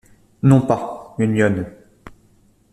[0.41, 1.65] Non pas, une lionne!